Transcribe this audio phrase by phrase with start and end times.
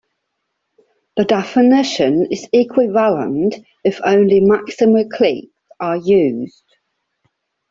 [1.15, 3.53] The definition is equivalent
[3.83, 6.65] if only maximal cliques are used.